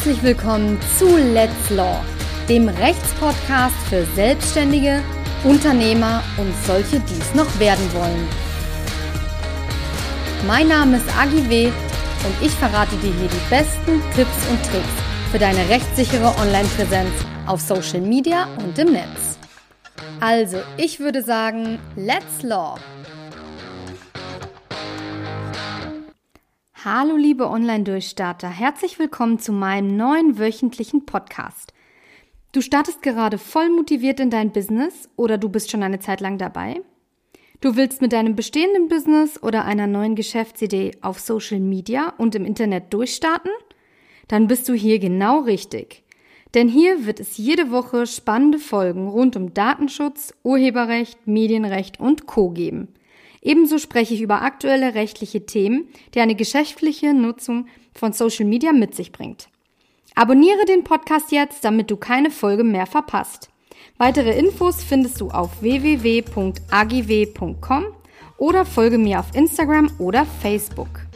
[0.00, 2.02] Herzlich willkommen zu Let's Law,
[2.48, 5.02] dem Rechtspodcast für Selbstständige,
[5.44, 8.28] Unternehmer und solche, die es noch werden wollen.
[10.46, 11.66] Mein Name ist Agi W.
[11.66, 14.88] und ich verrate dir hier die besten Tipps und Tricks
[15.30, 17.12] für deine rechtssichere Online-Präsenz
[17.46, 19.38] auf Social Media und im Netz.
[20.20, 22.78] Also, ich würde sagen, let's law!
[26.84, 31.74] Hallo liebe Online-Durchstarter, herzlich willkommen zu meinem neuen wöchentlichen Podcast.
[32.52, 36.38] Du startest gerade voll motiviert in dein Business oder du bist schon eine Zeit lang
[36.38, 36.80] dabei?
[37.60, 42.46] Du willst mit deinem bestehenden Business oder einer neuen Geschäftsidee auf Social Media und im
[42.46, 43.50] Internet durchstarten?
[44.30, 46.04] dann bist du hier genau richtig.
[46.54, 52.50] Denn hier wird es jede Woche spannende Folgen rund um Datenschutz, Urheberrecht, Medienrecht und Co
[52.50, 52.88] geben.
[53.42, 58.94] Ebenso spreche ich über aktuelle rechtliche Themen, die eine geschäftliche Nutzung von Social Media mit
[58.94, 59.48] sich bringt.
[60.14, 63.48] Abonniere den Podcast jetzt, damit du keine Folge mehr verpasst.
[63.96, 66.26] Weitere Infos findest du auf www.agw.com
[68.36, 71.09] oder folge mir auf Instagram oder Facebook.